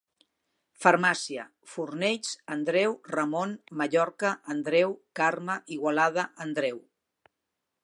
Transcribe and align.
Farmàcia: 0.85 1.43
Fornells, 1.73 2.31
Andreu, 2.55 2.97
Ramon, 3.17 3.53
Mallorca, 3.83 4.33
Andreu, 4.57 4.97
Carme, 5.21 5.61
Igualada, 5.77 6.27
Andreu. 6.49 6.81